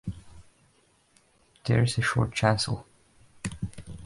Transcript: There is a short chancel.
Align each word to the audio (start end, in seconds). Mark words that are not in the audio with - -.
There 1.65 1.83
is 1.83 1.95
a 1.99 2.01
short 2.01 2.33
chancel. 2.33 2.87